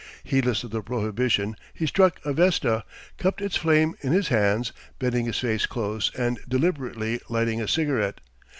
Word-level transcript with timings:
Heedless 0.23 0.63
of 0.63 0.71
the 0.71 0.81
prohibition, 0.81 1.55
he 1.75 1.85
struck 1.85 2.19
a 2.25 2.33
vesta, 2.33 2.83
cupped 3.19 3.39
its 3.39 3.55
flame 3.55 3.95
in 4.01 4.13
his 4.13 4.29
hands, 4.29 4.71
bending 4.97 5.27
his 5.27 5.37
face 5.37 5.67
close 5.67 6.09
and 6.15 6.39
deliberately 6.49 7.19
lighting 7.29 7.61
a 7.61 7.67
cigarette. 7.67 8.19